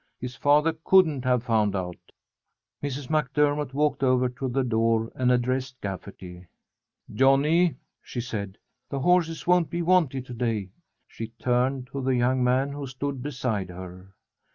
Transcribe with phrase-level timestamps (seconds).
[0.19, 1.99] His father couldn't have found out."
[2.81, 3.07] Mrs.
[3.11, 6.47] MacDermott walked over to the door and addressed Gafferty.
[7.13, 8.57] "Johnny," she said,
[8.89, 10.71] "the horses won't be wanted to day."
[11.07, 14.15] She turned to the young man who stood beside her.